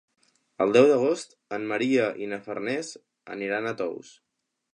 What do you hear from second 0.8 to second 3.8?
d'agost en Maria i na Farners aniran a